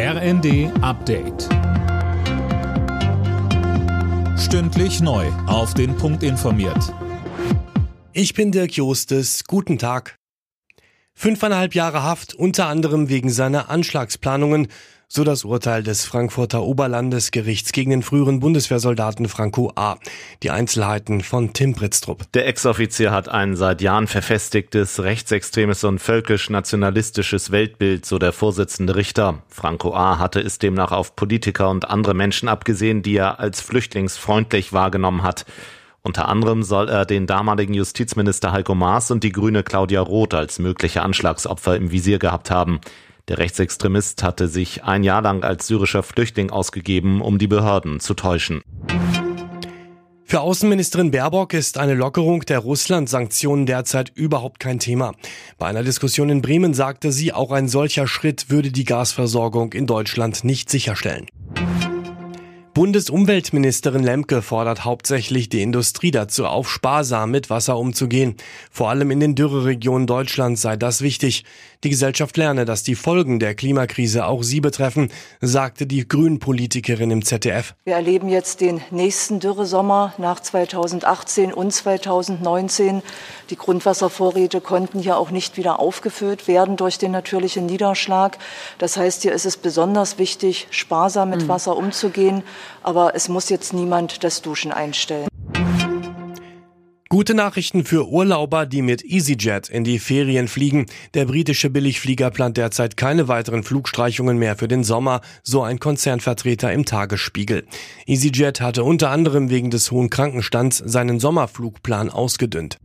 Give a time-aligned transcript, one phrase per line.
[0.00, 1.48] RND Update.
[4.38, 5.26] Stündlich neu.
[5.48, 6.94] Auf den Punkt informiert.
[8.12, 9.42] Ich bin Dirk Jostes.
[9.42, 10.16] Guten Tag.
[11.14, 14.68] Fünfeinhalb Jahre Haft, unter anderem wegen seiner Anschlagsplanungen.
[15.10, 19.96] So das Urteil des Frankfurter Oberlandesgerichts gegen den früheren Bundeswehrsoldaten Franco A.
[20.42, 22.30] Die Einzelheiten von Tim Pritztrup.
[22.34, 29.42] Der Ex-Offizier hat ein seit Jahren verfestigtes rechtsextremes und völkisch-nationalistisches Weltbild, so der Vorsitzende Richter.
[29.48, 30.18] Franco A.
[30.18, 35.46] hatte es demnach auf Politiker und andere Menschen abgesehen, die er als flüchtlingsfreundlich wahrgenommen hat.
[36.02, 40.58] Unter anderem soll er den damaligen Justizminister Heiko Maas und die Grüne Claudia Roth als
[40.58, 42.80] mögliche Anschlagsopfer im Visier gehabt haben.
[43.28, 48.14] Der Rechtsextremist hatte sich ein Jahr lang als syrischer Flüchtling ausgegeben, um die Behörden zu
[48.14, 48.62] täuschen.
[50.24, 55.14] Für Außenministerin Baerbock ist eine Lockerung der Russland-Sanktionen derzeit überhaupt kein Thema.
[55.56, 59.86] Bei einer Diskussion in Bremen sagte sie, auch ein solcher Schritt würde die Gasversorgung in
[59.86, 61.26] Deutschland nicht sicherstellen.
[62.78, 68.36] Bundesumweltministerin Lemke fordert hauptsächlich die Industrie dazu auf, sparsam mit Wasser umzugehen.
[68.70, 71.44] Vor allem in den Dürreregionen Deutschlands sei das wichtig.
[71.82, 77.24] Die Gesellschaft lerne, dass die Folgen der Klimakrise auch sie betreffen, sagte die Grünen-Politikerin im
[77.24, 77.74] ZDF.
[77.84, 83.02] Wir erleben jetzt den nächsten Dürresommer nach 2018 und 2019.
[83.50, 88.38] Die Grundwasservorräte konnten hier auch nicht wieder aufgefüllt werden durch den natürlichen Niederschlag.
[88.78, 91.48] Das heißt, hier ist es besonders wichtig, sparsam mit mhm.
[91.48, 92.44] Wasser umzugehen
[92.82, 95.28] aber es muss jetzt niemand das Duschen einstellen.
[97.10, 100.84] Gute Nachrichten für Urlauber, die mit EasyJet in die Ferien fliegen.
[101.14, 106.70] Der britische Billigflieger plant derzeit keine weiteren Flugstreichungen mehr für den Sommer, so ein Konzernvertreter
[106.70, 107.64] im Tagesspiegel.
[108.06, 112.76] EasyJet hatte unter anderem wegen des hohen Krankenstands seinen Sommerflugplan ausgedünnt.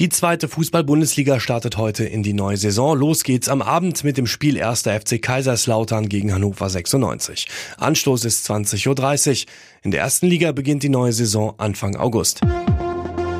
[0.00, 2.96] Die zweite Fußball-Bundesliga startet heute in die neue Saison.
[2.96, 4.84] Los geht's am Abend mit dem Spiel 1.
[4.84, 7.46] FC Kaiserslautern gegen Hannover 96.
[7.76, 9.52] Anstoß ist 20.30 Uhr.
[9.82, 12.40] In der ersten Liga beginnt die neue Saison Anfang August.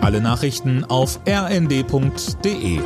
[0.02, 2.80] Alle Nachrichten auf rnd.de